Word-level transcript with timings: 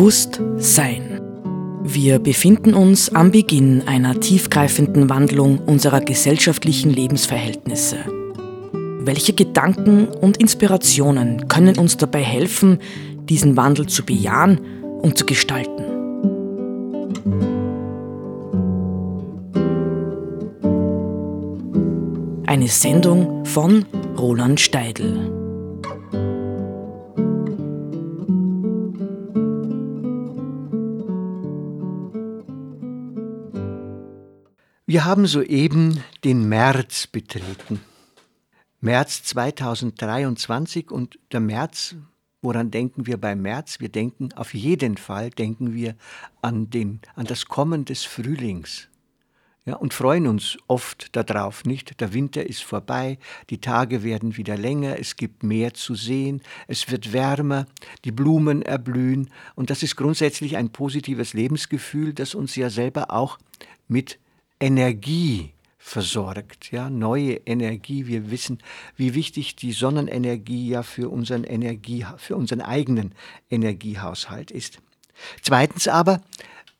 Bewusstsein. 0.00 1.20
Wir 1.84 2.20
befinden 2.20 2.72
uns 2.72 3.14
am 3.14 3.32
Beginn 3.32 3.82
einer 3.86 4.18
tiefgreifenden 4.18 5.10
Wandlung 5.10 5.58
unserer 5.58 6.00
gesellschaftlichen 6.00 6.88
Lebensverhältnisse. 6.88 7.96
Welche 9.00 9.34
Gedanken 9.34 10.08
und 10.08 10.38
Inspirationen 10.38 11.48
können 11.48 11.78
uns 11.78 11.98
dabei 11.98 12.22
helfen, 12.22 12.78
diesen 13.28 13.58
Wandel 13.58 13.88
zu 13.88 14.02
bejahen 14.02 14.60
und 15.02 15.18
zu 15.18 15.26
gestalten? 15.26 15.84
Eine 22.46 22.68
Sendung 22.68 23.44
von 23.44 23.84
Roland 24.16 24.60
Steidl. 24.60 25.39
Wir 34.90 35.04
haben 35.04 35.28
soeben 35.28 36.02
den 36.24 36.48
März 36.48 37.06
betreten. 37.06 37.80
März 38.80 39.22
2023 39.22 40.90
und 40.90 41.16
der 41.30 41.38
März, 41.38 41.94
woran 42.42 42.72
denken 42.72 43.06
wir 43.06 43.16
beim 43.16 43.40
März? 43.40 43.78
Wir 43.78 43.88
denken 43.88 44.32
auf 44.32 44.52
jeden 44.52 44.96
Fall 44.96 45.30
denken 45.30 45.74
wir 45.74 45.94
an 46.42 46.70
den 46.70 46.98
an 47.14 47.26
das 47.26 47.46
Kommen 47.46 47.84
des 47.84 48.02
Frühlings. 48.02 48.88
Ja, 49.64 49.76
und 49.76 49.94
freuen 49.94 50.26
uns 50.26 50.58
oft 50.66 51.14
darauf, 51.14 51.64
nicht? 51.64 52.00
Der 52.00 52.12
Winter 52.12 52.44
ist 52.44 52.64
vorbei, 52.64 53.20
die 53.48 53.60
Tage 53.60 54.02
werden 54.02 54.36
wieder 54.36 54.56
länger, 54.56 54.98
es 54.98 55.14
gibt 55.14 55.44
mehr 55.44 55.72
zu 55.72 55.94
sehen, 55.94 56.42
es 56.66 56.90
wird 56.90 57.12
wärmer, 57.12 57.66
die 58.04 58.10
Blumen 58.10 58.62
erblühen 58.62 59.30
und 59.54 59.70
das 59.70 59.84
ist 59.84 59.94
grundsätzlich 59.94 60.56
ein 60.56 60.70
positives 60.70 61.32
Lebensgefühl, 61.32 62.12
das 62.12 62.34
uns 62.34 62.56
ja 62.56 62.70
selber 62.70 63.12
auch 63.12 63.38
mit 63.86 64.18
Energie 64.60 65.52
versorgt, 65.78 66.70
ja, 66.70 66.90
neue 66.90 67.34
Energie. 67.46 68.06
Wir 68.06 68.30
wissen, 68.30 68.58
wie 68.96 69.14
wichtig 69.14 69.56
die 69.56 69.72
Sonnenenergie 69.72 70.68
ja 70.68 70.82
für 70.82 71.08
unseren 71.08 71.44
Energie, 71.44 72.06
für 72.18 72.36
unseren 72.36 72.60
eigenen 72.60 73.14
Energiehaushalt 73.50 74.50
ist. 74.50 74.78
Zweitens 75.42 75.88
aber 75.88 76.20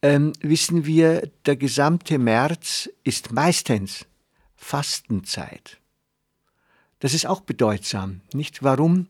ähm, 0.03 0.33
wissen 0.41 0.87
wir, 0.87 1.31
der 1.47 1.57
gesamte 1.57 2.19
März 2.19 2.89
ist 3.03 3.33
meistens 3.33 4.07
Fastenzeit. 4.55 5.79
Das 7.01 7.15
ist 7.15 7.27
auch 7.27 7.41
bedeutsam, 7.41 8.21
nicht? 8.35 8.63
Warum 8.63 9.09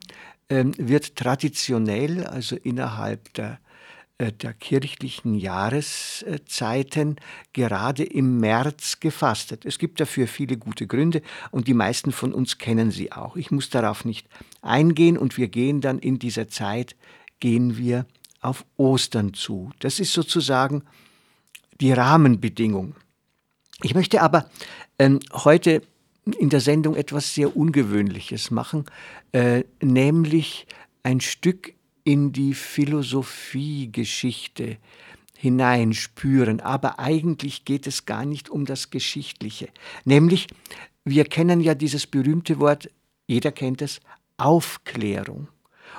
ähm, 0.49 0.73
wird 0.79 1.17
traditionell, 1.17 2.25
also 2.25 2.57
innerhalb 2.57 3.35
der 3.35 3.59
der 4.21 4.53
kirchlichen 4.53 5.35
Jahreszeiten 5.35 7.17
gerade 7.53 8.05
im 8.05 8.39
März 8.39 9.01
gefastet. 9.01 9.65
Es 9.65 9.79
gibt 9.79 9.99
dafür 10.01 10.29
viele 10.29 10.59
gute 10.59 10.87
Gründe 10.87 11.23
und 11.51 11.69
die 11.69 11.75
meisten 11.75 12.13
von 12.13 12.35
uns 12.35 12.59
kennen 12.59 12.91
sie 12.91 13.13
auch. 13.13 13.37
Ich 13.37 13.51
muss 13.51 13.71
darauf 13.71 14.05
nicht 14.05 14.29
eingehen 14.61 15.17
und 15.17 15.39
wir 15.39 15.49
gehen 15.49 15.81
dann 15.81 15.99
in 15.99 16.19
dieser 16.19 16.49
Zeit, 16.49 16.97
gehen 17.41 17.79
wir 17.79 18.07
auf 18.43 18.65
Ostern 18.77 19.33
zu. 19.33 19.71
Das 19.81 20.01
ist 20.01 20.13
sozusagen 20.13 20.83
die 21.81 21.93
Rahmenbedingung. 21.93 22.95
Ich 23.83 23.95
möchte 23.95 24.21
aber 24.21 24.51
ähm, 24.99 25.21
heute 25.33 25.83
in 26.39 26.51
der 26.51 26.61
Sendung 26.61 26.95
etwas 26.95 27.35
sehr 27.35 27.57
Ungewöhnliches 27.57 28.51
machen, 28.51 28.85
äh, 29.33 29.65
nämlich 29.81 30.67
ein 31.03 31.21
Stück 31.21 31.73
in 32.05 32.33
die 32.33 32.55
Philosophiegeschichte 32.55 34.79
hineinspüren. 35.37 36.61
Aber 36.61 36.99
eigentlich 36.99 37.65
geht 37.65 37.87
es 37.87 38.07
gar 38.07 38.25
nicht 38.25 38.51
um 38.51 38.67
das 38.67 38.91
Geschichtliche. 38.91 39.69
Nämlich, 40.05 40.49
wir 41.05 41.25
kennen 41.25 41.61
ja 41.61 41.75
dieses 41.75 42.07
berühmte 42.07 42.61
Wort, 42.61 42.89
jeder 43.27 43.51
kennt 43.53 43.83
es, 43.83 44.01
Aufklärung. 44.37 45.49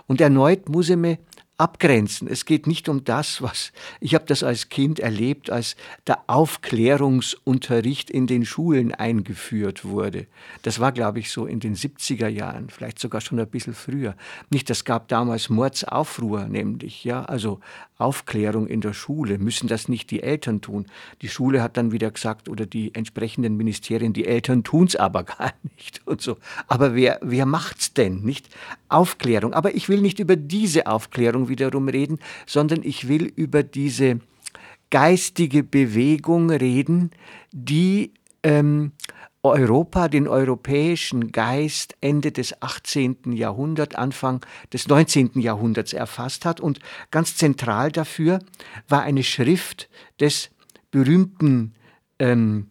Und 0.08 0.22
erneut 0.22 0.70
muss 0.70 0.90
ich 0.90 0.98
mir 0.98 1.18
abgrenzen. 1.62 2.28
Es 2.28 2.46
geht 2.46 2.66
nicht 2.66 2.90
um 2.90 3.04
das, 3.04 3.44
was 3.44 3.72
ich 4.00 4.16
habe 4.16 4.26
das 4.26 4.42
als 4.42 4.70
Kind 4.70 5.00
erlebt, 5.00 5.52
als 5.52 5.76
der 6.08 6.18
Aufklärungsunterricht 6.26 8.10
in 8.10 8.26
den 8.26 8.46
Schulen 8.46 8.96
eingeführt 8.96 9.86
wurde. 9.86 10.26
Das 10.64 10.80
war, 10.80 10.92
glaube 10.92 11.20
ich, 11.20 11.30
so 11.32 11.46
in 11.46 11.60
den 11.60 11.76
70er 11.76 12.28
Jahren, 12.28 12.72
vielleicht 12.72 12.98
sogar 12.98 13.22
schon 13.22 13.40
ein 13.40 13.48
bisschen 13.48 13.76
früher. 13.76 14.16
Nicht, 14.50 14.72
das 14.72 14.86
gab 14.86 15.08
damals 15.08 15.50
Mordsaufruhr, 15.50 16.46
nämlich, 16.46 17.04
ja, 17.04 17.24
also 17.26 17.60
Aufklärung 18.02 18.68
in 18.68 18.82
der 18.82 18.94
Schule. 18.94 19.38
Müssen 19.38 19.68
das 19.68 19.88
nicht 19.88 20.12
die 20.12 20.24
Eltern 20.24 20.62
tun? 20.62 20.88
Die 21.22 21.30
Schule 21.30 21.62
hat 21.62 21.78
dann 21.78 21.92
wieder 21.92 22.12
gesagt, 22.12 22.50
oder 22.50 22.66
die 22.66 22.94
entsprechenden 22.96 23.56
Ministerien, 23.56 24.14
die 24.14 24.26
Eltern 24.26 24.64
tun 24.64 24.88
es 24.88 24.96
aber 24.96 25.24
gar 25.24 25.54
nicht 25.76 26.02
und 26.06 26.22
so. 26.22 26.38
Aber 26.68 26.96
wer, 26.96 27.20
wer 27.22 27.46
macht's 27.46 27.94
denn, 27.94 28.22
nicht? 28.22 28.50
Aufklärung. 28.90 29.54
Aber 29.54 29.76
ich 29.76 29.88
will 29.90 30.02
nicht 30.02 30.20
über 30.20 30.36
diese 30.36 30.88
Aufklärung 30.88 31.50
wiederum 31.50 31.88
reden, 31.88 32.20
sondern 32.46 32.84
ich 32.84 33.08
will 33.08 33.32
über 33.36 33.64
diese 33.64 34.20
geistige 34.90 35.64
Bewegung 35.64 36.50
reden, 36.50 37.12
die 37.52 38.12
ähm, 38.44 38.92
Europa, 39.44 40.08
den 40.08 40.28
europäischen 40.28 41.32
Geist 41.32 41.96
Ende 42.00 42.32
des 42.32 42.62
18. 42.62 43.34
Jahrhunderts, 43.34 43.96
Anfang 43.96 44.46
des 44.72 44.88
19. 44.88 45.40
Jahrhunderts 45.40 45.94
erfasst 45.94 46.46
hat. 46.46 46.60
Und 46.60 46.80
ganz 47.10 47.36
zentral 47.36 47.92
dafür 47.92 48.40
war 48.88 49.02
eine 49.02 49.24
Schrift 49.24 49.90
des 50.20 50.52
berühmten 50.92 51.74
ähm, 52.20 52.70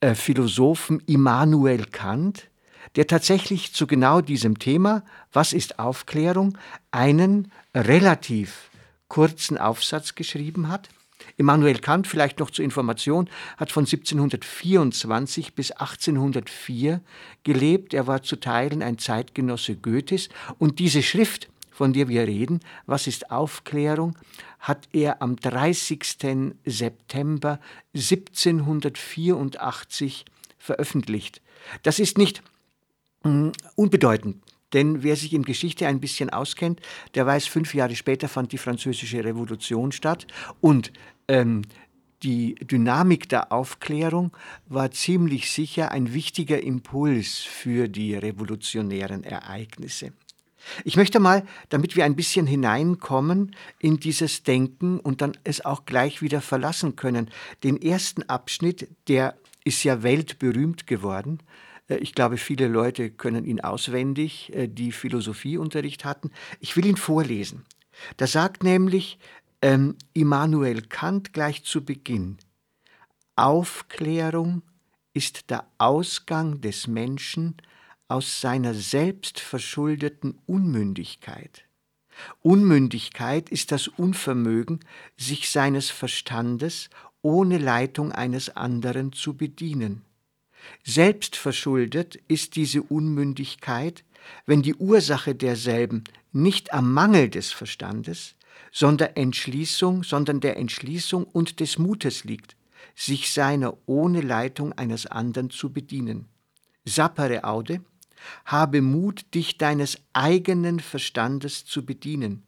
äh, 0.00 0.14
Philosophen 0.14 1.00
Immanuel 1.06 1.86
Kant, 1.86 2.50
der 2.96 3.06
tatsächlich 3.06 3.72
zu 3.72 3.86
genau 3.86 4.20
diesem 4.20 4.58
Thema, 4.58 5.04
was 5.32 5.52
ist 5.54 5.78
Aufklärung, 5.78 6.58
einen 6.90 7.50
relativ 7.74 8.70
kurzen 9.08 9.56
Aufsatz 9.56 10.14
geschrieben 10.14 10.68
hat. 10.68 10.90
Immanuel 11.36 11.78
Kant, 11.78 12.06
vielleicht 12.06 12.38
noch 12.38 12.50
zur 12.50 12.64
Information, 12.64 13.28
hat 13.56 13.72
von 13.72 13.84
1724 13.84 15.54
bis 15.54 15.70
1804 15.72 17.00
gelebt. 17.42 17.92
Er 17.94 18.06
war 18.06 18.22
zu 18.22 18.36
Teilen 18.36 18.82
ein 18.82 18.98
Zeitgenosse 18.98 19.76
Goethes. 19.76 20.28
Und 20.58 20.78
diese 20.78 21.02
Schrift, 21.02 21.48
von 21.70 21.92
der 21.92 22.08
wir 22.08 22.26
reden, 22.26 22.60
Was 22.86 23.06
ist 23.06 23.30
Aufklärung, 23.30 24.16
hat 24.60 24.88
er 24.92 25.22
am 25.22 25.36
30. 25.36 26.54
September 26.64 27.60
1784 27.94 30.24
veröffentlicht. 30.58 31.40
Das 31.82 31.98
ist 31.98 32.18
nicht 32.18 32.42
Mm, 33.24 33.52
unbedeutend. 33.74 34.42
Denn 34.74 35.02
wer 35.02 35.16
sich 35.16 35.32
in 35.32 35.44
Geschichte 35.44 35.86
ein 35.86 36.00
bisschen 36.00 36.30
auskennt, 36.30 36.80
der 37.14 37.26
weiß, 37.26 37.46
fünf 37.46 37.74
Jahre 37.74 37.96
später 37.96 38.28
fand 38.28 38.52
die 38.52 38.58
Französische 38.58 39.24
Revolution 39.24 39.92
statt 39.92 40.26
und 40.60 40.92
ähm, 41.28 41.62
die 42.22 42.54
Dynamik 42.54 43.28
der 43.28 43.52
Aufklärung 43.52 44.34
war 44.66 44.90
ziemlich 44.90 45.50
sicher 45.50 45.92
ein 45.92 46.14
wichtiger 46.14 46.62
Impuls 46.62 47.38
für 47.38 47.88
die 47.88 48.14
revolutionären 48.14 49.24
Ereignisse. 49.24 50.12
Ich 50.84 50.96
möchte 50.96 51.20
mal, 51.20 51.44
damit 51.68 51.94
wir 51.94 52.06
ein 52.06 52.16
bisschen 52.16 52.46
hineinkommen 52.46 53.54
in 53.78 54.00
dieses 54.00 54.42
Denken 54.42 54.98
und 54.98 55.20
dann 55.20 55.36
es 55.44 55.64
auch 55.64 55.84
gleich 55.84 56.22
wieder 56.22 56.40
verlassen 56.40 56.96
können, 56.96 57.30
den 57.62 57.80
ersten 57.80 58.22
Abschnitt, 58.22 58.88
der 59.08 59.36
ist 59.64 59.84
ja 59.84 60.02
weltberühmt 60.02 60.86
geworden, 60.86 61.40
ich 61.88 62.14
glaube, 62.14 62.38
viele 62.38 62.68
Leute 62.68 63.10
können 63.10 63.44
ihn 63.44 63.60
auswendig, 63.60 64.52
äh, 64.54 64.68
die 64.68 64.92
Philosophieunterricht 64.92 66.04
hatten. 66.04 66.30
Ich 66.60 66.76
will 66.76 66.86
ihn 66.86 66.96
vorlesen. 66.96 67.64
Da 68.16 68.26
sagt 68.26 68.62
nämlich 68.62 69.18
ähm, 69.62 69.96
Immanuel 70.12 70.82
Kant 70.82 71.32
gleich 71.32 71.64
zu 71.64 71.84
Beginn, 71.84 72.38
Aufklärung 73.36 74.62
ist 75.12 75.50
der 75.50 75.66
Ausgang 75.78 76.60
des 76.60 76.86
Menschen 76.86 77.56
aus 78.08 78.40
seiner 78.40 78.74
selbstverschuldeten 78.74 80.38
Unmündigkeit. 80.46 81.64
Unmündigkeit 82.42 83.48
ist 83.48 83.72
das 83.72 83.88
Unvermögen, 83.88 84.80
sich 85.16 85.50
seines 85.50 85.90
Verstandes 85.90 86.90
ohne 87.22 87.58
Leitung 87.58 88.12
eines 88.12 88.54
anderen 88.54 89.12
zu 89.12 89.36
bedienen. 89.36 90.04
Selbstverschuldet 90.84 92.16
ist 92.28 92.56
diese 92.56 92.82
Unmündigkeit, 92.82 94.04
wenn 94.46 94.62
die 94.62 94.74
Ursache 94.74 95.34
derselben 95.34 96.04
nicht 96.32 96.72
am 96.72 96.92
Mangel 96.92 97.28
des 97.28 97.52
Verstandes, 97.52 98.34
sondern 98.72 99.14
Entschließung, 99.14 100.02
sondern 100.02 100.40
der 100.40 100.56
Entschließung 100.56 101.24
und 101.24 101.60
des 101.60 101.78
Mutes 101.78 102.24
liegt, 102.24 102.56
sich 102.94 103.32
seiner 103.32 103.76
ohne 103.86 104.20
Leitung 104.20 104.72
eines 104.72 105.06
anderen 105.06 105.50
zu 105.50 105.72
bedienen. 105.72 106.26
Sapere 106.84 107.44
aude, 107.44 107.80
habe 108.44 108.82
Mut, 108.82 109.34
dich 109.34 109.58
deines 109.58 109.98
eigenen 110.12 110.80
Verstandes 110.80 111.64
zu 111.64 111.84
bedienen. 111.84 112.44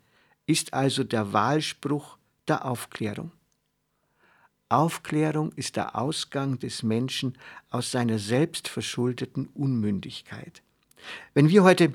ist 0.46 0.74
also 0.74 1.02
der 1.02 1.32
Wahlspruch 1.32 2.18
der 2.46 2.64
Aufklärung. 2.64 3.32
Aufklärung 4.68 5.52
ist 5.52 5.76
der 5.76 5.96
Ausgang 5.96 6.58
des 6.58 6.82
Menschen 6.82 7.38
aus 7.70 7.90
seiner 7.90 8.18
selbstverschuldeten 8.18 9.46
Unmündigkeit. 9.54 10.62
Wenn 11.34 11.48
wir 11.48 11.62
heute 11.62 11.92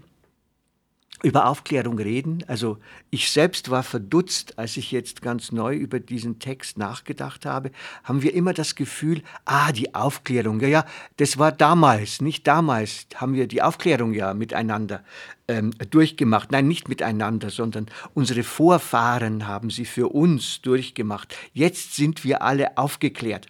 über 1.24 1.48
Aufklärung 1.48 2.00
reden. 2.00 2.44
Also 2.48 2.78
ich 3.10 3.30
selbst 3.30 3.70
war 3.70 3.84
verdutzt, 3.84 4.58
als 4.58 4.78
ich 4.78 4.92
jetzt 4.92 5.22
ganz 5.22 5.52
neu 5.52 5.76
über 5.76 6.00
diesen 6.00 6.40
Text 6.40 6.78
nachgedacht 6.78 7.46
habe, 7.46 7.72
haben 8.04 8.24
wir 8.24 8.34
immer 8.34 8.54
das 8.54 8.76
Gefühl, 8.76 9.22
ah, 9.46 9.72
die 9.72 9.94
Aufklärung, 9.94 10.60
ja, 10.62 10.68
ja, 10.68 10.86
das 11.18 11.38
war 11.38 11.52
damals, 11.52 12.22
nicht 12.22 12.48
damals 12.48 13.08
haben 13.16 13.34
wir 13.34 13.48
die 13.48 13.62
Aufklärung 13.62 14.14
ja 14.14 14.34
miteinander 14.34 15.04
ähm, 15.48 15.72
durchgemacht. 15.90 16.52
Nein, 16.52 16.68
nicht 16.68 16.90
miteinander, 16.90 17.50
sondern 17.50 17.88
unsere 18.14 18.44
Vorfahren 18.44 19.48
haben 19.48 19.70
sie 19.70 19.86
für 19.86 20.08
uns 20.08 20.62
durchgemacht. 20.62 21.36
Jetzt 21.54 21.96
sind 21.96 22.24
wir 22.24 22.42
alle 22.42 22.78
aufgeklärt. 22.78 23.48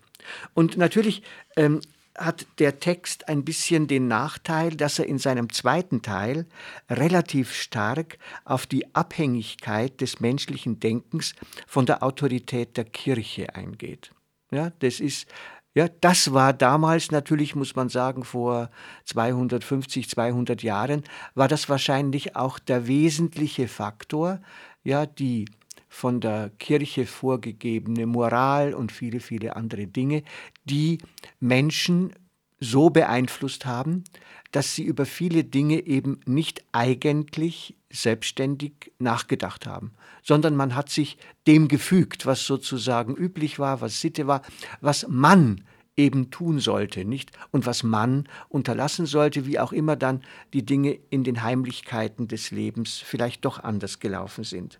Und 0.53 0.77
natürlich 0.77 1.23
ähm, 1.55 1.79
hat 2.17 2.45
der 2.59 2.79
Text 2.79 3.27
ein 3.29 3.45
bisschen 3.45 3.87
den 3.87 4.07
Nachteil, 4.07 4.75
dass 4.75 4.99
er 4.99 5.05
in 5.05 5.17
seinem 5.17 5.51
zweiten 5.51 6.01
Teil 6.01 6.45
relativ 6.89 7.53
stark 7.53 8.17
auf 8.45 8.65
die 8.65 8.93
Abhängigkeit 8.95 10.01
des 10.01 10.19
menschlichen 10.19 10.79
Denkens 10.79 11.33
von 11.67 11.85
der 11.85 12.03
Autorität 12.03 12.77
der 12.77 12.85
Kirche 12.85 13.55
eingeht. 13.55 14.11
Ja, 14.51 14.71
das 14.79 14.99
ist 14.99 15.27
ja, 15.73 15.87
das 15.87 16.33
war 16.33 16.51
damals 16.51 17.11
natürlich, 17.11 17.55
muss 17.55 17.77
man 17.77 17.87
sagen, 17.87 18.25
vor 18.25 18.69
250, 19.05 20.09
200 20.09 20.63
Jahren, 20.63 21.03
war 21.33 21.47
das 21.47 21.69
wahrscheinlich 21.69 22.35
auch 22.35 22.59
der 22.59 22.87
wesentliche 22.87 23.69
Faktor, 23.69 24.41
ja, 24.83 25.05
die 25.05 25.45
von 25.89 26.21
der 26.21 26.51
Kirche 26.59 27.05
vorgegebene 27.05 28.05
Moral 28.05 28.73
und 28.73 28.91
viele, 28.91 29.19
viele 29.19 29.55
andere 29.55 29.87
Dinge, 29.87 30.23
die 30.65 30.99
Menschen 31.39 32.13
so 32.59 32.89
beeinflusst 32.89 33.65
haben, 33.65 34.03
dass 34.51 34.75
sie 34.75 34.83
über 34.83 35.05
viele 35.05 35.43
Dinge 35.43 35.85
eben 35.85 36.19
nicht 36.25 36.63
eigentlich 36.71 37.75
selbstständig 37.89 38.91
nachgedacht 38.99 39.65
haben, 39.65 39.91
sondern 40.23 40.55
man 40.55 40.75
hat 40.75 40.89
sich 40.89 41.17
dem 41.47 41.67
gefügt, 41.67 42.25
was 42.25 42.45
sozusagen 42.45 43.15
üblich 43.15 43.59
war, 43.59 43.81
was 43.81 43.99
Sitte 43.99 44.27
war, 44.27 44.43
was 44.79 45.07
man 45.09 45.63
eben 45.97 46.31
tun 46.31 46.59
sollte, 46.59 47.03
nicht? 47.03 47.31
Und 47.51 47.65
was 47.65 47.83
man 47.83 48.27
unterlassen 48.47 49.05
sollte, 49.05 49.45
wie 49.45 49.59
auch 49.59 49.73
immer 49.73 49.95
dann 49.95 50.23
die 50.53 50.65
Dinge 50.65 50.97
in 51.09 51.23
den 51.23 51.43
Heimlichkeiten 51.43 52.27
des 52.27 52.51
Lebens 52.51 52.97
vielleicht 52.97 53.43
doch 53.45 53.59
anders 53.59 53.99
gelaufen 53.99 54.43
sind. 54.43 54.79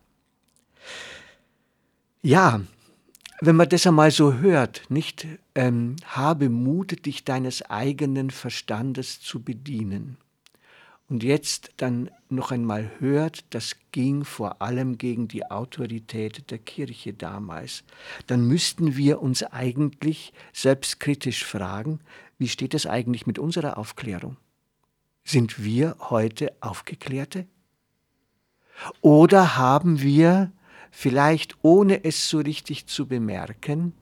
Ja, 2.22 2.62
wenn 3.42 3.56
man 3.56 3.70
das 3.70 3.88
einmal 3.88 4.12
so 4.12 4.36
hört, 4.36 4.84
nicht 4.90 5.28
ähm, 5.56 5.96
habe 6.06 6.50
Mut, 6.50 7.06
dich 7.08 7.26
deines 7.26 7.64
eigenen 7.64 8.30
Verstandes 8.30 9.20
zu 9.20 9.42
bedienen. 9.42 10.18
Und 11.10 11.24
jetzt 11.24 11.72
dann 11.78 12.10
noch 12.30 12.52
einmal 12.52 12.92
hört, 13.00 13.44
das 13.50 13.76
ging 13.92 14.24
vor 14.24 14.62
allem 14.62 14.98
gegen 14.98 15.28
die 15.28 15.50
Autorität 15.50 16.52
der 16.52 16.60
Kirche 16.60 17.14
damals, 17.14 17.84
dann 18.28 18.48
müssten 18.48 18.96
wir 18.96 19.22
uns 19.22 19.44
eigentlich 19.44 20.32
selbstkritisch 20.54 21.44
fragen, 21.44 22.00
wie 22.38 22.48
steht 22.48 22.74
es 22.76 22.86
eigentlich 22.86 23.28
mit 23.28 23.40
unserer 23.40 23.78
Aufklärung? 23.78 24.38
Sind 25.24 25.64
wir 25.64 25.98
heute 26.00 26.54
Aufgeklärte? 26.62 27.48
Oder 29.02 29.58
haben 29.58 30.02
wir 30.02 30.52
vielleicht 30.92 31.56
ohne 31.62 32.04
es 32.04 32.30
so 32.30 32.40
richtig 32.40 32.86
zu 32.86 33.08
bemerken, 33.08 33.94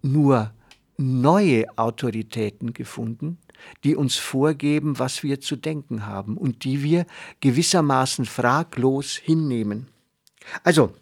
nur 0.00 0.52
neue 0.96 1.66
Autoritäten 1.76 2.72
gefunden, 2.72 3.38
die 3.84 3.96
uns 3.96 4.16
vorgeben, 4.16 4.98
was 4.98 5.22
wir 5.22 5.40
zu 5.40 5.56
denken 5.56 6.06
haben 6.06 6.36
und 6.36 6.64
die 6.64 6.82
wir 6.82 7.06
gewissermaßen 7.40 8.24
fraglos 8.24 9.16
hinnehmen. 9.16 9.88
Also, 10.62 10.92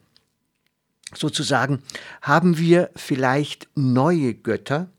sozusagen, 1.15 1.83
haben 2.23 2.59
wir 2.59 2.91
vielleicht 2.97 3.69
neue 3.75 4.35
Götter 4.35 4.91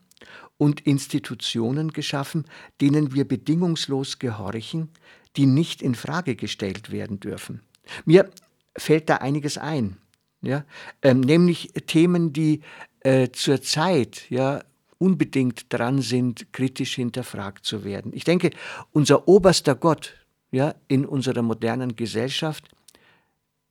und 0.58 0.82
Institutionen 0.82 1.92
geschaffen, 1.92 2.46
denen 2.82 3.14
wir 3.14 3.28
bedingungslos 3.28 4.20
gehorchen, 4.20 4.90
die 5.36 5.46
nicht 5.46 5.82
in 5.82 5.94
Frage 5.94 6.36
gestellt 6.36 6.92
werden 6.92 7.20
dürfen. 7.20 7.62
Mir 8.06 8.30
fällt 8.76 9.10
da 9.10 9.18
einiges 9.18 9.58
ein 9.58 9.98
ja, 10.42 10.66
ähm, 11.02 11.22
nämlich 11.22 11.74
Themen, 11.88 12.34
die 12.34 12.62
äh, 13.02 13.30
zurzeit 13.30 14.30
ja 14.30 14.64
unbedingt 15.00 15.72
dran 15.72 16.02
sind, 16.02 16.52
kritisch 16.54 16.96
hinterfragt 16.96 17.66
zu 17.66 17.84
werden. 17.84 18.12
Ich 18.14 18.24
denke, 18.24 18.52
unser 18.92 19.28
oberster 19.28 19.76
Gott 19.76 20.14
ja, 20.52 20.76
in 20.88 21.06
unserer 21.06 21.42
modernen 21.42 21.96
Gesellschaft 21.96 22.66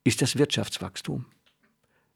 ist 0.05 0.23
das 0.23 0.37
Wirtschaftswachstum. 0.37 1.27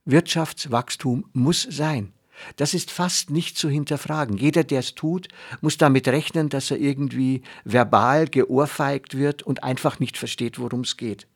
Wirtschaftswachstum 0.04 1.24
muss 1.32 1.62
sein. 1.62 2.12
Das 2.56 2.72
ist 2.72 2.90
fast 2.90 3.30
nicht 3.30 3.58
zu 3.58 3.68
hinterfragen. 3.68 4.38
Jeder, 4.38 4.64
der 4.64 4.80
es 4.80 4.94
tut, 4.94 5.28
muss 5.60 5.76
damit 5.76 6.08
rechnen, 6.08 6.48
dass 6.48 6.70
er 6.70 6.78
irgendwie 6.78 7.42
verbal 7.64 8.26
geohrfeigt 8.26 9.16
wird 9.16 9.42
und 9.42 9.62
einfach 9.62 10.00
nicht 10.00 10.16
versteht, 10.16 10.58
worum 10.58 10.80
es 10.80 10.96
geht. 10.96 11.26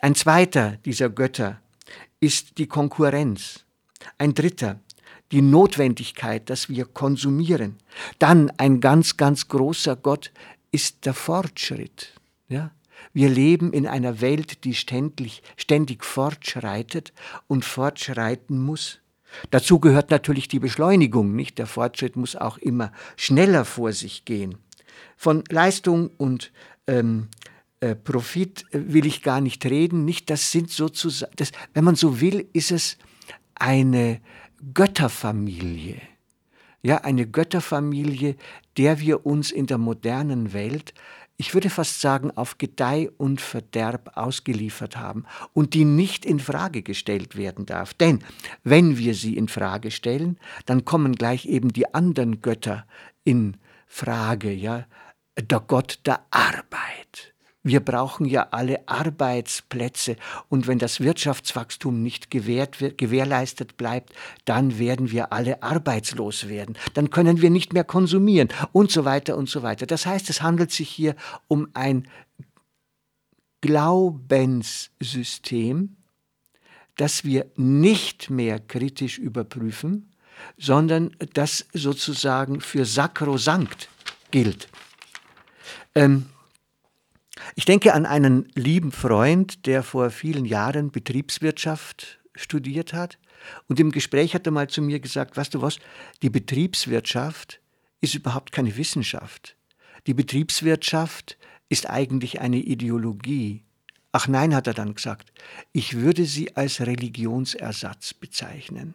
Ein 0.00 0.14
zweiter 0.14 0.76
dieser 0.84 1.10
Götter 1.10 1.60
ist 2.24 2.58
die 2.58 2.66
Konkurrenz. 2.66 3.64
Ein 4.18 4.34
dritter, 4.34 4.80
die 5.32 5.42
Notwendigkeit, 5.42 6.48
dass 6.48 6.68
wir 6.68 6.84
konsumieren. 6.84 7.76
Dann 8.18 8.50
ein 8.58 8.80
ganz, 8.80 9.16
ganz 9.16 9.48
großer 9.48 9.96
Gott 9.96 10.32
ist 10.70 11.06
der 11.06 11.14
Fortschritt. 11.14 12.12
Ja? 12.48 12.70
Wir 13.12 13.28
leben 13.28 13.72
in 13.72 13.86
einer 13.86 14.20
Welt, 14.20 14.64
die 14.64 14.74
ständig, 14.74 15.42
ständig 15.56 16.04
fortschreitet 16.04 17.12
und 17.46 17.64
fortschreiten 17.64 18.60
muss. 18.62 19.00
Dazu 19.50 19.80
gehört 19.80 20.10
natürlich 20.10 20.48
die 20.48 20.60
Beschleunigung, 20.60 21.34
nicht? 21.34 21.58
Der 21.58 21.66
Fortschritt 21.66 22.16
muss 22.16 22.36
auch 22.36 22.58
immer 22.58 22.92
schneller 23.16 23.64
vor 23.64 23.92
sich 23.92 24.24
gehen. 24.24 24.58
Von 25.16 25.42
Leistung 25.48 26.10
und 26.16 26.52
ähm, 26.86 27.28
äh, 27.84 27.94
Profit 27.94 28.64
äh, 28.70 28.80
will 28.94 29.04
ich 29.04 29.22
gar 29.22 29.42
nicht 29.42 29.66
reden. 29.66 30.06
Nicht, 30.06 30.30
das 30.30 30.50
sind 30.50 30.70
sozusagen, 30.70 31.32
das, 31.36 31.52
wenn 31.74 31.84
man 31.84 31.96
so 31.96 32.20
will, 32.20 32.48
ist 32.54 32.72
es 32.72 32.96
eine 33.54 34.22
Götterfamilie. 34.72 36.00
Ja, 36.82 36.98
eine 36.98 37.26
Götterfamilie, 37.26 38.36
der 38.78 39.00
wir 39.00 39.26
uns 39.26 39.50
in 39.50 39.66
der 39.66 39.76
modernen 39.78 40.54
Welt, 40.54 40.94
ich 41.36 41.52
würde 41.52 41.68
fast 41.68 42.00
sagen, 42.00 42.30
auf 42.30 42.56
Gedeih 42.56 43.10
und 43.18 43.40
Verderb 43.40 44.12
ausgeliefert 44.14 44.96
haben 44.96 45.24
und 45.52 45.74
die 45.74 45.84
nicht 45.84 46.24
in 46.24 46.40
Frage 46.40 46.82
gestellt 46.82 47.36
werden 47.36 47.66
darf. 47.66 47.92
Denn 47.92 48.20
wenn 48.62 48.96
wir 48.96 49.14
sie 49.14 49.36
in 49.36 49.48
Frage 49.48 49.90
stellen, 49.90 50.38
dann 50.64 50.86
kommen 50.86 51.16
gleich 51.16 51.44
eben 51.44 51.72
die 51.72 51.92
anderen 51.92 52.40
Götter 52.40 52.86
in 53.24 53.56
Frage, 53.86 54.52
ja, 54.52 54.86
der 55.38 55.60
Gott 55.60 56.00
der 56.06 56.24
Arbeit 56.30 57.33
wir 57.64 57.80
brauchen 57.80 58.26
ja 58.26 58.48
alle 58.50 58.86
Arbeitsplätze 58.86 60.16
und 60.50 60.66
wenn 60.66 60.78
das 60.78 61.00
Wirtschaftswachstum 61.00 62.02
nicht 62.02 62.30
gewährt, 62.30 62.76
gewährleistet 62.98 63.78
bleibt, 63.78 64.12
dann 64.44 64.78
werden 64.78 65.10
wir 65.10 65.32
alle 65.32 65.62
arbeitslos 65.62 66.48
werden. 66.48 66.76
Dann 66.92 67.08
können 67.08 67.40
wir 67.40 67.48
nicht 67.48 67.72
mehr 67.72 67.84
konsumieren 67.84 68.50
und 68.72 68.90
so 68.90 69.06
weiter 69.06 69.38
und 69.38 69.48
so 69.48 69.62
weiter. 69.62 69.86
Das 69.86 70.04
heißt, 70.04 70.28
es 70.28 70.42
handelt 70.42 70.72
sich 70.72 70.90
hier 70.90 71.16
um 71.48 71.68
ein 71.72 72.06
Glaubenssystem, 73.62 75.96
das 76.96 77.24
wir 77.24 77.46
nicht 77.56 78.28
mehr 78.28 78.60
kritisch 78.60 79.18
überprüfen, 79.18 80.10
sondern 80.58 81.16
das 81.32 81.64
sozusagen 81.72 82.60
für 82.60 82.84
sakrosankt 82.84 83.88
gilt. 84.30 84.68
Ähm, 85.94 86.26
ich 87.56 87.64
denke 87.64 87.94
an 87.94 88.06
einen 88.06 88.48
lieben 88.54 88.92
Freund, 88.92 89.66
der 89.66 89.82
vor 89.82 90.10
vielen 90.10 90.44
Jahren 90.44 90.90
Betriebswirtschaft 90.90 92.20
studiert 92.34 92.92
hat. 92.92 93.18
Und 93.68 93.80
im 93.80 93.90
Gespräch 93.90 94.34
hat 94.34 94.46
er 94.46 94.52
mal 94.52 94.68
zu 94.68 94.82
mir 94.82 95.00
gesagt, 95.00 95.36
weißt 95.36 95.54
du 95.54 95.62
was, 95.62 95.78
die 96.22 96.30
Betriebswirtschaft 96.30 97.60
ist 98.00 98.14
überhaupt 98.14 98.52
keine 98.52 98.76
Wissenschaft. 98.76 99.56
Die 100.06 100.14
Betriebswirtschaft 100.14 101.38
ist 101.68 101.88
eigentlich 101.88 102.40
eine 102.40 102.58
Ideologie. 102.58 103.64
Ach 104.12 104.28
nein, 104.28 104.54
hat 104.54 104.66
er 104.66 104.74
dann 104.74 104.94
gesagt, 104.94 105.32
ich 105.72 105.96
würde 105.96 106.24
sie 106.24 106.56
als 106.56 106.80
Religionsersatz 106.80 108.14
bezeichnen. 108.14 108.94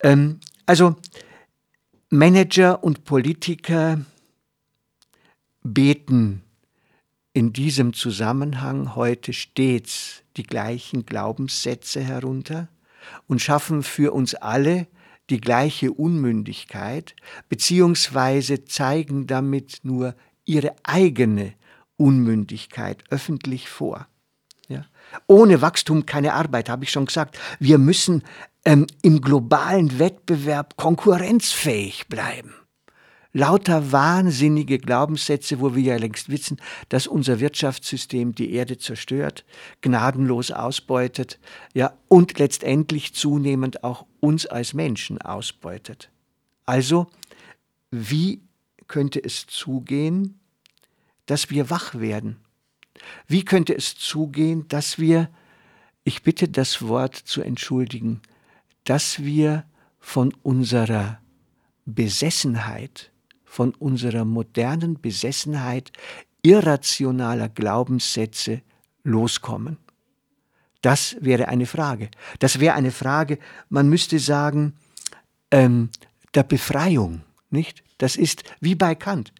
Ähm, 0.00 0.38
also 0.66 0.96
Manager 2.10 2.84
und 2.84 3.04
Politiker 3.04 4.00
beten 5.64 6.43
in 7.34 7.52
diesem 7.52 7.92
Zusammenhang 7.92 8.94
heute 8.94 9.32
stets 9.32 10.22
die 10.36 10.44
gleichen 10.44 11.04
Glaubenssätze 11.04 12.00
herunter 12.00 12.68
und 13.26 13.42
schaffen 13.42 13.82
für 13.82 14.14
uns 14.14 14.34
alle 14.36 14.86
die 15.30 15.40
gleiche 15.40 15.92
Unmündigkeit, 15.92 17.16
beziehungsweise 17.48 18.64
zeigen 18.64 19.26
damit 19.26 19.80
nur 19.82 20.14
ihre 20.44 20.76
eigene 20.84 21.54
Unmündigkeit 21.96 23.02
öffentlich 23.10 23.68
vor. 23.68 24.06
Ja? 24.68 24.86
Ohne 25.26 25.60
Wachstum 25.60 26.06
keine 26.06 26.34
Arbeit, 26.34 26.68
habe 26.68 26.84
ich 26.84 26.92
schon 26.92 27.06
gesagt. 27.06 27.38
Wir 27.58 27.78
müssen 27.78 28.22
ähm, 28.64 28.86
im 29.02 29.20
globalen 29.20 29.98
Wettbewerb 29.98 30.76
konkurrenzfähig 30.76 32.06
bleiben 32.06 32.54
lauter 33.34 33.92
wahnsinnige 33.92 34.78
Glaubenssätze, 34.78 35.60
wo 35.60 35.74
wir 35.74 35.82
ja 35.82 35.96
längst 35.96 36.30
wissen, 36.30 36.56
dass 36.88 37.06
unser 37.06 37.40
Wirtschaftssystem 37.40 38.34
die 38.34 38.52
Erde 38.52 38.78
zerstört, 38.78 39.44
gnadenlos 39.82 40.52
ausbeutet, 40.52 41.38
ja, 41.74 41.92
und 42.08 42.38
letztendlich 42.38 43.12
zunehmend 43.14 43.84
auch 43.84 44.06
uns 44.20 44.46
als 44.46 44.72
Menschen 44.72 45.20
ausbeutet. 45.20 46.10
Also, 46.64 47.08
wie 47.90 48.40
könnte 48.86 49.22
es 49.22 49.46
zugehen, 49.46 50.38
dass 51.26 51.50
wir 51.50 51.68
wach 51.70 51.96
werden? 51.96 52.36
Wie 53.26 53.44
könnte 53.44 53.74
es 53.74 53.96
zugehen, 53.96 54.68
dass 54.68 54.98
wir, 54.98 55.28
ich 56.04 56.22
bitte 56.22 56.48
das 56.48 56.82
Wort 56.86 57.16
zu 57.16 57.42
entschuldigen, 57.42 58.22
dass 58.84 59.24
wir 59.24 59.64
von 59.98 60.32
unserer 60.42 61.18
Besessenheit, 61.84 63.10
von 63.54 63.72
unserer 63.72 64.24
modernen 64.24 65.00
Besessenheit 65.00 65.92
irrationaler 66.42 67.48
Glaubenssätze 67.48 68.62
loskommen? 69.04 69.76
Das 70.82 71.16
wäre 71.20 71.46
eine 71.46 71.66
Frage. 71.66 72.10
Das 72.40 72.58
wäre 72.58 72.74
eine 72.74 72.90
Frage, 72.90 73.38
man 73.68 73.88
müsste 73.88 74.18
sagen, 74.18 74.74
ähm, 75.52 75.90
der 76.34 76.42
Befreiung, 76.42 77.22
nicht? 77.50 77.84
Das 77.98 78.16
ist 78.16 78.42
wie 78.60 78.74
bei 78.74 78.96
Kant, 78.96 79.32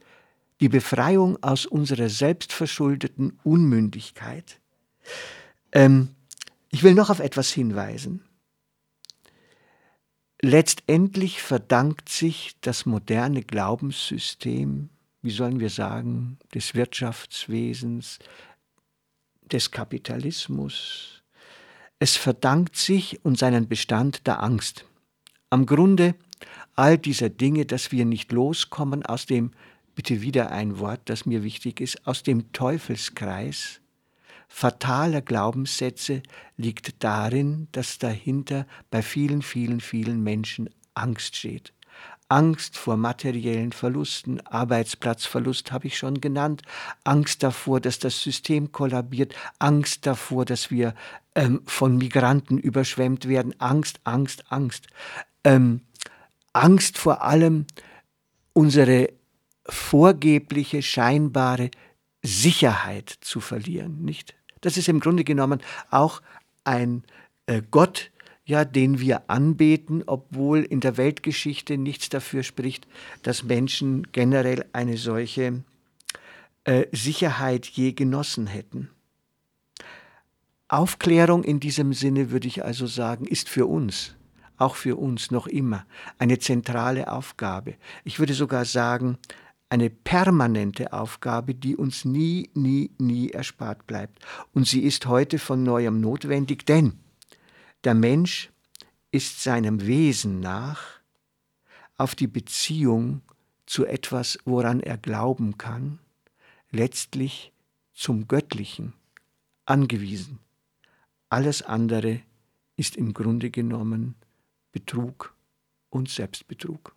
die 0.61 0.69
Befreiung 0.69 1.43
aus 1.43 1.67
unserer 1.67 2.09
selbstverschuldeten 2.09 3.41
Unmündigkeit. 3.43 4.61
Ähm, 5.73 6.11
ich 6.71 6.85
will 6.85 6.95
noch 6.95 7.11
auf 7.11 7.19
etwas 7.19 7.51
hinweisen. 7.51 8.23
Letztendlich 10.47 11.41
verdankt 11.41 12.11
sich 12.11 12.55
das 12.61 12.85
moderne 12.85 13.43
Glaubenssystem, 13.43 14.91
wie 15.23 15.31
sollen 15.31 15.59
wir 15.59 15.71
sagen, 15.71 16.37
des 16.53 16.75
Wirtschaftswesens, 16.75 18.19
des 19.51 19.71
Kapitalismus, 19.71 21.23
es 21.99 22.19
verdankt 22.19 22.77
sich 22.77 23.25
und 23.25 23.39
seinen 23.39 23.69
Bestand 23.69 24.27
der 24.27 24.43
Angst. 24.43 24.85
Am 25.49 25.65
Grunde 25.65 26.15
all 26.75 26.99
dieser 26.99 27.31
Dinge, 27.31 27.65
dass 27.65 27.91
wir 27.91 28.05
nicht 28.05 28.31
loskommen 28.31 29.03
aus 29.07 29.25
dem, 29.25 29.53
bitte 29.95 30.21
wieder 30.21 30.51
ein 30.51 30.79
Wort, 30.79 31.01
das 31.07 31.25
mir 31.25 31.43
wichtig 31.43 31.81
ist, 31.81 32.07
aus 32.07 32.23
dem 32.23 32.53
Teufelskreis, 32.53 33.81
fataler 34.49 35.21
Glaubenssätze 35.21 36.23
liegt 36.57 37.03
darin, 37.03 37.69
dass 37.73 37.99
dahinter 37.99 38.67
bei 38.91 39.03
vielen, 39.03 39.43
vielen, 39.43 39.81
vielen 39.81 40.23
Menschen 40.23 40.71
Angst 40.95 41.37
steht. 41.37 41.73
Angst 42.29 42.79
vor 42.79 42.97
materiellen 42.97 43.73
Verlusten, 43.73 44.41
Arbeitsplatzverlust 44.47 45.73
habe 45.73 45.87
ich 45.87 45.99
schon 45.99 46.21
genannt, 46.21 46.63
Angst 47.05 47.43
davor, 47.43 47.81
dass 47.81 47.99
das 47.99 48.23
System 48.23 48.73
kollabiert, 48.73 49.35
Angst 49.59 50.07
davor, 50.07 50.45
dass 50.45 50.71
wir 50.71 50.95
ähm, 51.35 51.63
von 51.67 51.99
Migranten 51.99 52.59
überschwemmt 52.59 53.29
werden, 53.29 53.55
Angst, 53.61 54.01
Angst, 54.05 54.45
Angst. 54.49 54.87
Ähm, 55.45 55.83
Angst 56.53 56.99
vor 56.99 57.23
allem, 57.23 57.67
unsere 58.53 59.11
vorgebliche, 59.67 60.83
scheinbare 60.83 61.71
Sicherheit 62.25 63.11
zu 63.21 63.41
verlieren, 63.41 64.03
nicht? 64.03 64.35
Das 64.63 64.77
ist 64.77 64.89
im 64.89 64.99
Grunde 64.99 65.25
genommen 65.25 65.61
auch 65.91 66.23
ein 66.65 67.05
äh, 67.47 67.63
Gott, 67.71 68.11
ja, 68.47 68.65
den 68.65 68.99
wir 68.99 69.31
anbeten, 69.31 70.03
obwohl 70.07 70.61
in 70.61 70.81
der 70.81 70.97
Weltgeschichte 70.97 71.77
nichts 71.79 72.09
dafür 72.09 72.43
spricht, 72.43 72.87
dass 73.23 73.43
Menschen 73.43 74.11
generell 74.13 74.65
eine 74.73 74.97
solche 74.97 75.63
äh, 76.65 76.87
Sicherheit 76.93 77.67
je 77.67 77.93
genossen 77.93 78.47
hätten. 78.47 78.91
Aufklärung 80.69 81.45
in 81.45 81.61
diesem 81.61 81.93
Sinne, 81.93 82.31
würde 82.31 82.49
ich 82.49 82.65
also 82.65 82.87
sagen, 82.87 83.27
ist 83.27 83.49
für 83.51 83.67
uns, 83.67 84.15
auch 84.57 84.77
für 84.77 84.97
uns 84.97 85.31
noch 85.31 85.47
immer, 85.47 85.87
eine 86.19 86.39
zentrale 86.39 87.13
Aufgabe. 87.13 87.75
Ich 88.03 88.19
würde 88.19 88.35
sogar 88.35 88.65
sagen, 88.65 89.19
eine 89.75 89.91
permanente 89.91 90.93
Aufgabe, 90.93 91.53
die 91.53 91.75
uns 91.75 92.05
nie, 92.05 92.49
nie, 92.55 92.93
nie 92.99 93.31
erspart 93.31 93.89
bleibt. 93.89 94.25
Und 94.53 94.69
sie 94.69 94.85
ist 94.85 95.07
heute 95.07 95.41
von 95.41 95.65
neuem 95.65 96.01
notwendig, 96.01 96.65
denn 96.65 97.01
der 97.83 97.95
Mensch 97.95 98.53
ist 99.11 99.43
seinem 99.43 99.85
Wesen 99.85 100.39
nach 100.39 101.01
auf 101.97 102.15
die 102.15 102.29
Beziehung 102.29 103.23
zu 103.67 103.85
etwas, 103.85 104.39
woran 104.45 104.79
er 104.79 104.97
glauben 104.97 105.59
kann, 105.59 105.99
letztlich 106.71 107.53
zum 107.95 108.29
Göttlichen 108.29 108.93
angewiesen. 109.67 110.39
Alles 111.31 111.63
andere 111.63 112.21
ist 112.77 112.95
im 112.95 113.13
Grunde 113.13 113.51
genommen 113.51 114.15
Betrug 114.71 115.35
und 115.91 116.09
Selbstbetrug. 116.09 116.95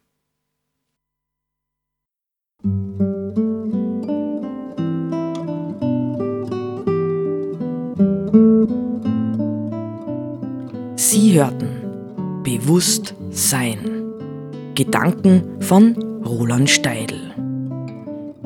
Sie 11.19 11.33
hörten 11.33 12.43
Bewusst 12.43 13.15
Sein. 13.31 13.79
Gedanken 14.75 15.59
von 15.62 15.95
Roland 16.24 16.69
Steidl. 16.69 17.33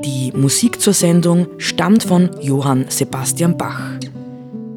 Die 0.05 0.31
Musik 0.31 0.79
zur 0.79 0.93
Sendung 0.93 1.47
stammt 1.57 2.03
von 2.03 2.29
Johann 2.39 2.85
Sebastian 2.87 3.57
Bach. 3.57 3.99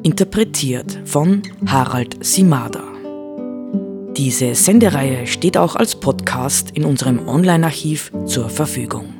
Interpretiert 0.02 0.98
von 1.04 1.42
Harald 1.66 2.16
Simada. 2.24 2.82
Diese 4.16 4.56
Sendereihe 4.56 5.28
steht 5.28 5.56
auch 5.56 5.76
als 5.76 5.94
Podcast 5.94 6.72
in 6.72 6.84
unserem 6.84 7.28
Online-Archiv 7.28 8.10
zur 8.26 8.48
Verfügung. 8.48 9.13